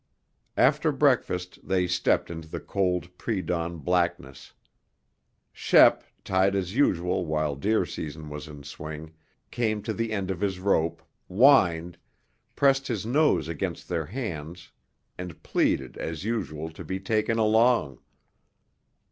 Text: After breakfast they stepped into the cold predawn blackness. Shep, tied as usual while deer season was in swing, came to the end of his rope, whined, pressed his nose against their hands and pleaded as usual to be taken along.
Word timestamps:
After 0.57 0.91
breakfast 0.91 1.59
they 1.61 1.85
stepped 1.85 2.31
into 2.31 2.47
the 2.47 2.59
cold 2.59 3.15
predawn 3.19 3.77
blackness. 3.83 4.51
Shep, 5.53 6.03
tied 6.23 6.55
as 6.55 6.75
usual 6.75 7.23
while 7.27 7.55
deer 7.55 7.85
season 7.85 8.27
was 8.27 8.47
in 8.47 8.63
swing, 8.63 9.11
came 9.51 9.83
to 9.83 9.93
the 9.93 10.11
end 10.11 10.31
of 10.31 10.41
his 10.41 10.57
rope, 10.59 11.03
whined, 11.27 11.99
pressed 12.55 12.87
his 12.87 13.05
nose 13.05 13.47
against 13.47 13.87
their 13.87 14.07
hands 14.07 14.71
and 15.19 15.43
pleaded 15.43 15.97
as 15.99 16.25
usual 16.25 16.71
to 16.71 16.83
be 16.83 16.99
taken 16.99 17.37
along. 17.37 17.99